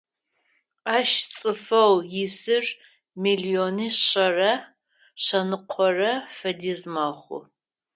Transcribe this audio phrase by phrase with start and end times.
[0.95, 1.93] Ащ цӏыфэу
[2.23, 2.65] исыр
[3.23, 4.53] миллиони шъэрэ
[5.23, 7.39] шъэныкъорэ фэдиз мэхъу.